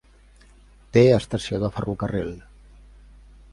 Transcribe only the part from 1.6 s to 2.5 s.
de ferrocarril.